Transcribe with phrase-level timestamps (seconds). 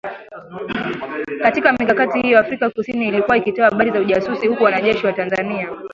[1.41, 5.69] Katika mikakati hiyo, Afrika kusini ilikuwa ikitoa habari za ujasusi huku wanajeshi wa Tanzania